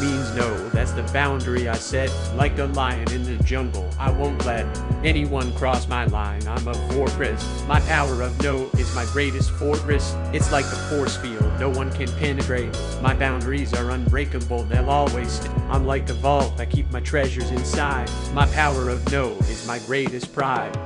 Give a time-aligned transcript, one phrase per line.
[0.00, 0.68] means no.
[0.70, 2.10] That's the boundary I set.
[2.34, 4.64] Like a lion in the jungle, I won't let
[5.04, 6.46] anyone cross my line.
[6.48, 7.64] I'm a fortress.
[7.66, 10.14] My power of no is my greatest fortress.
[10.32, 12.76] It's like the force field, no one can penetrate.
[13.02, 15.30] My boundaries are unbreakable, they'll always.
[15.32, 18.10] St- I'm like the vault, I keep my treasures inside.
[18.32, 20.76] My power of no is my greatest pride.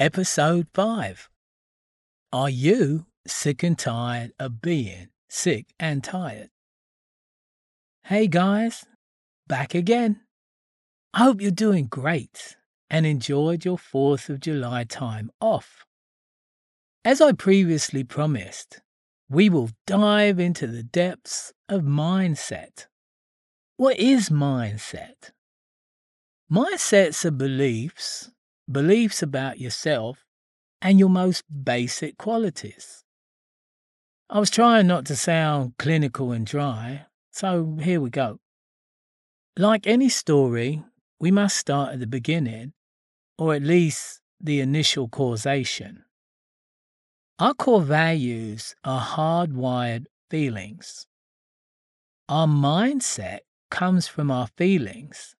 [0.00, 1.28] Episode 5
[2.32, 6.48] Are you sick and tired of being sick and tired?
[8.04, 8.86] Hey guys,
[9.46, 10.22] back again.
[11.12, 12.56] I hope you're doing great
[12.88, 15.84] and enjoyed your 4th of July time off.
[17.04, 18.80] As I previously promised,
[19.28, 22.86] we will dive into the depths of mindset.
[23.76, 25.32] What is mindset?
[26.50, 28.30] Mindsets are beliefs
[28.70, 30.24] beliefs about yourself,
[30.82, 33.04] and your most basic qualities.
[34.28, 38.38] I was trying not to sound clinical and dry, so here we go.
[39.56, 40.84] Like any story,
[41.18, 42.72] we must start at the beginning,
[43.36, 46.04] or at least the initial causation.
[47.38, 51.06] Our core values are hardwired feelings.
[52.28, 55.34] Our mindset comes from our feelings,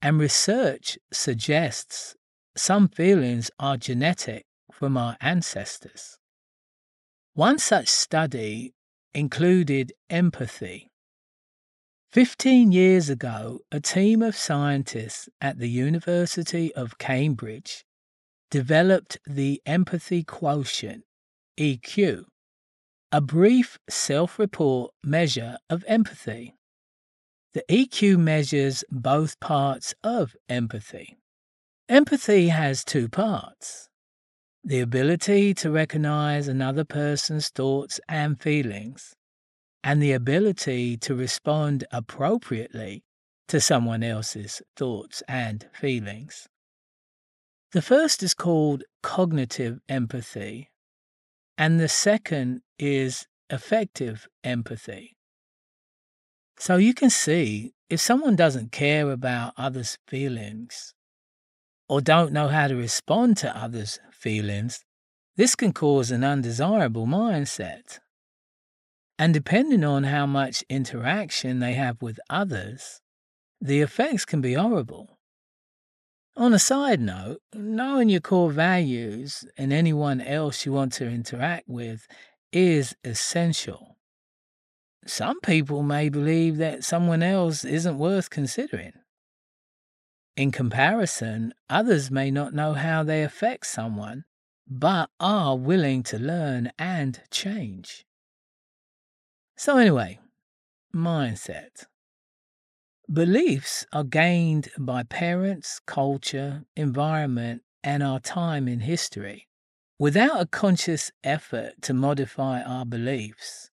[0.00, 2.16] and research suggests
[2.56, 6.18] some feelings are genetic from our ancestors.
[7.34, 8.74] One such study
[9.14, 10.90] included empathy.
[12.10, 17.84] Fifteen years ago, a team of scientists at the University of Cambridge
[18.50, 21.04] developed the empathy quotient,
[21.58, 22.24] EQ,
[23.10, 26.54] a brief self report measure of empathy.
[27.54, 31.16] The EQ measures both parts of empathy
[31.92, 33.90] Empathy has two parts
[34.64, 39.12] the ability to recognize another person's thoughts and feelings,
[39.84, 43.04] and the ability to respond appropriately
[43.46, 46.48] to someone else's thoughts and feelings.
[47.72, 50.70] The first is called cognitive empathy,
[51.58, 55.14] and the second is affective empathy.
[56.56, 60.94] So you can see if someone doesn't care about others' feelings,
[61.92, 64.82] or don't know how to respond to others' feelings,
[65.36, 67.98] this can cause an undesirable mindset.
[69.18, 73.02] And depending on how much interaction they have with others,
[73.60, 75.18] the effects can be horrible.
[76.34, 81.68] On a side note, knowing your core values and anyone else you want to interact
[81.68, 82.06] with
[82.54, 83.98] is essential.
[85.06, 89.01] Some people may believe that someone else isn't worth considering.
[90.36, 94.24] In comparison, others may not know how they affect someone,
[94.66, 98.06] but are willing to learn and change.
[99.56, 100.18] So, anyway,
[100.94, 101.84] mindset.
[103.12, 109.48] Beliefs are gained by parents, culture, environment, and our time in history.
[109.98, 113.70] Without a conscious effort to modify our beliefs,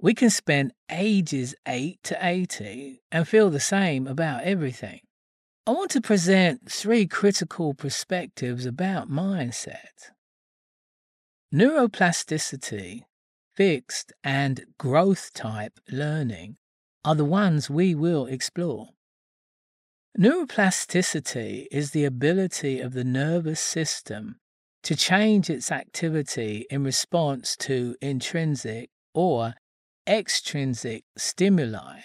[0.00, 5.00] we can spend ages 8 to 80 and feel the same about everything.
[5.66, 10.10] I want to present three critical perspectives about mindset.
[11.54, 13.02] Neuroplasticity,
[13.54, 16.56] fixed, and growth type learning
[17.04, 18.88] are the ones we will explore.
[20.18, 24.36] Neuroplasticity is the ability of the nervous system
[24.82, 29.54] to change its activity in response to intrinsic or
[30.08, 32.00] extrinsic stimuli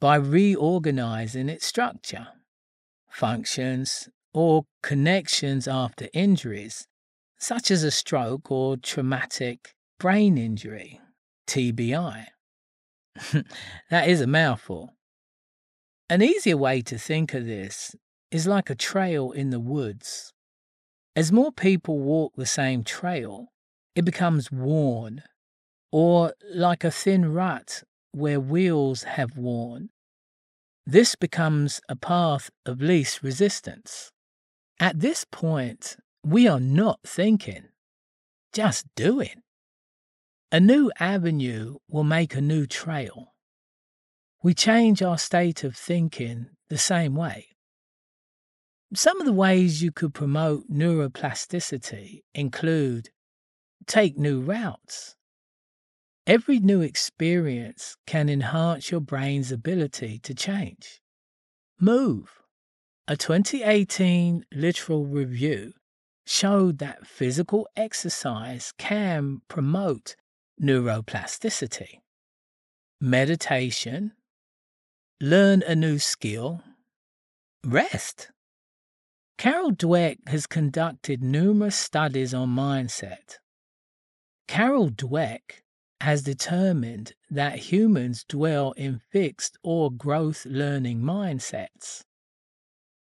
[0.00, 2.28] by reorganizing its structure
[3.14, 6.86] functions, or connections after injuries,
[7.38, 11.00] such as a stroke or traumatic brain injury,
[11.46, 12.26] TBI.
[13.90, 14.94] that is a mouthful.
[16.10, 17.94] An easier way to think of this
[18.32, 20.32] is like a trail in the woods.
[21.14, 23.52] As more people walk the same trail,
[23.94, 25.22] it becomes worn,
[25.92, 29.90] or like a thin rut where wheels have worn
[30.86, 34.12] this becomes a path of least resistance.
[34.78, 37.68] At this point, we are not thinking,
[38.52, 39.42] just doing.
[40.52, 43.34] A new avenue will make a new trail.
[44.42, 47.48] We change our state of thinking the same way.
[48.94, 53.08] Some of the ways you could promote neuroplasticity include
[53.86, 55.16] take new routes,
[56.26, 61.02] Every new experience can enhance your brain's ability to change.
[61.78, 62.40] Move.
[63.06, 65.74] A 2018 literal review
[66.24, 70.16] showed that physical exercise can promote
[70.62, 72.00] neuroplasticity.
[73.02, 74.12] Meditation,
[75.20, 76.62] learn a new skill,
[77.62, 78.30] rest.
[79.36, 83.36] Carol Dweck has conducted numerous studies on mindset.
[84.48, 85.63] Carol Dweck
[86.04, 92.02] has determined that humans dwell in fixed or growth learning mindsets.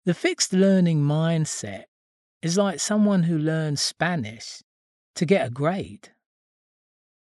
[0.04, 1.84] The fixed learning mindset
[2.42, 4.62] is like someone who learns Spanish
[5.14, 6.10] to get a grade.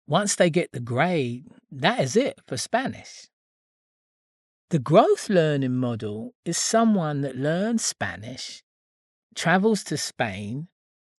[0.06, 3.28] Once they get the grade, that is it for Spanish.
[4.69, 8.62] The growth learning model is someone that learns Spanish,
[9.34, 10.68] travels to Spain,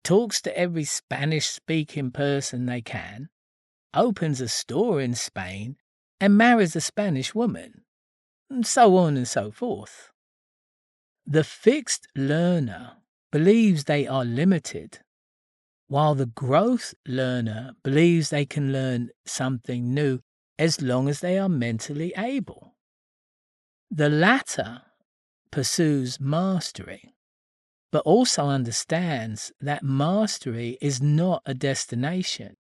[0.04, 3.28] talks to every Spanish speaking person they can,
[3.94, 5.76] opens a store in Spain,
[6.20, 7.84] and marries a Spanish woman,
[8.50, 10.10] and so on and so forth.
[11.26, 12.96] The fixed learner
[13.32, 15.00] believes they are limited,
[15.86, 20.20] while the growth learner believes they can learn something new
[20.58, 22.74] as long as they are mentally able.
[23.90, 24.82] The latter
[25.50, 27.14] pursues mastery,
[27.90, 32.56] but also understands that mastery is not a destination,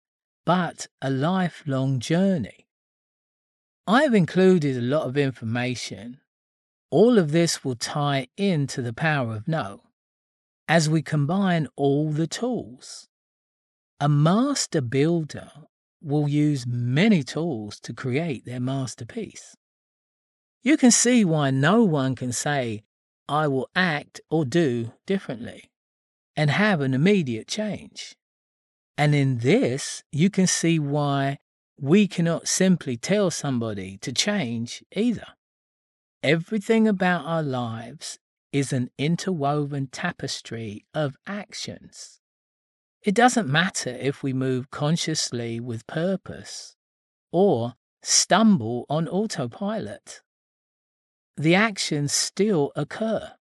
[0.48, 2.66] but a lifelong journey.
[3.86, 6.20] I've included a lot of information.
[6.90, 9.82] All of this will tie into the power of no
[10.66, 13.08] as we combine all the tools.
[14.00, 15.50] A master builder
[16.00, 19.54] will use many tools to create their masterpiece.
[20.62, 22.84] You can see why no one can say,
[23.28, 25.70] I will act or do differently
[26.34, 28.17] and have an immediate change.
[28.98, 31.38] And in this, you can see why
[31.80, 35.28] we cannot simply tell somebody to change either.
[36.24, 38.18] Everything about our lives
[38.52, 42.18] is an interwoven tapestry of actions.
[43.04, 46.74] It doesn't matter if we move consciously with purpose
[47.30, 50.22] or stumble on autopilot.
[51.36, 53.34] The actions still occur.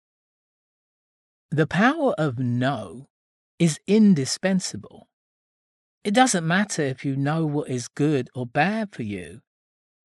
[1.50, 3.08] The power of no
[3.58, 5.07] is indispensable.
[6.08, 9.42] It doesn't matter if you know what is good or bad for you.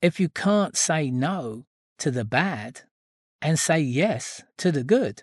[0.01, 1.65] If you can't say no
[1.99, 2.81] to the bad,
[3.41, 5.23] and say yes to the good.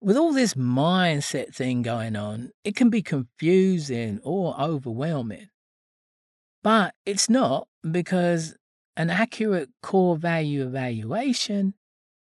[0.00, 5.50] With all this mindset thing going on, it can be confusing or overwhelming.
[6.64, 8.56] But it's not because
[8.96, 11.74] an accurate core value evaluation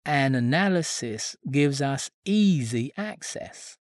[0.05, 3.79] and analysis gives us easy access.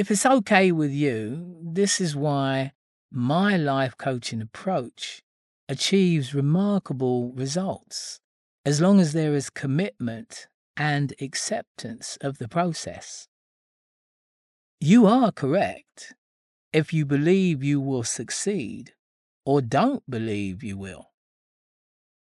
[0.00, 2.72] If it's okay with you, this is why
[3.12, 5.20] my life coaching approach
[5.68, 8.18] achieves remarkable results
[8.64, 13.28] as long as there is commitment and acceptance of the process.
[14.80, 16.14] You are correct
[16.72, 18.94] if you believe you will succeed
[19.44, 21.10] or don't believe you will.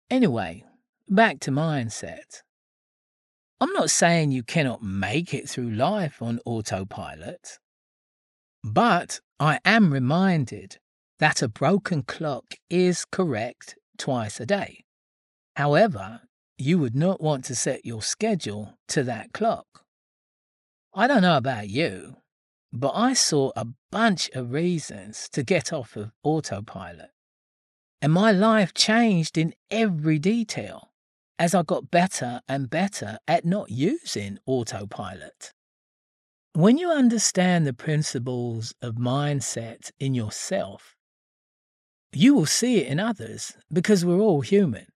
[0.08, 0.64] Anyway,
[1.06, 2.40] back to mindset.
[3.60, 7.58] I'm not saying you cannot make it through life on autopilot,
[8.62, 10.78] but I am reminded
[11.18, 14.84] that a broken clock is correct twice a day.
[15.56, 16.20] However,
[16.56, 19.66] you would not want to set your schedule to that clock.
[20.94, 22.16] I don't know about you,
[22.72, 27.10] but I saw a bunch of reasons to get off of autopilot.
[28.00, 30.87] And my life changed in every detail
[31.38, 35.52] as I got better and better at not using autopilot.
[36.54, 40.96] When you understand the principles of mindset in yourself,
[42.12, 44.86] you will see it in others because we're all human.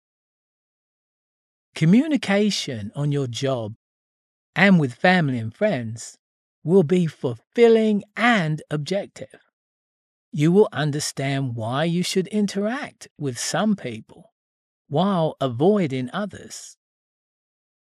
[1.75, 3.75] Communication on your job
[4.57, 6.19] and with family and friends
[6.65, 9.41] will be fulfilling and objective.
[10.33, 14.32] You will understand why you should interact with some people
[14.93, 16.77] while avoiding others.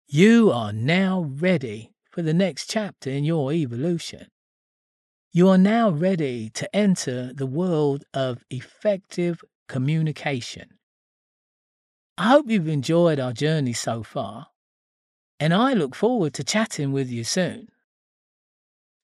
[0.06, 4.28] You are now ready for the next chapter in your evolution.
[5.32, 10.78] You are now ready to enter the world of effective communication.
[12.16, 14.46] I hope you've enjoyed our journey so far,
[15.40, 17.70] and I look forward to chatting with you soon.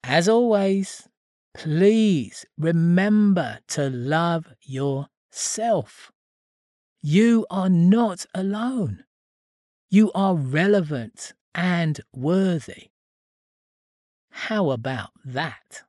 [0.01, 1.09] As always,
[1.53, 6.13] please remember to love yourself.
[7.01, 9.05] You are not alone.
[9.89, 12.89] You are relevant and worthy.
[14.29, 15.83] How about that?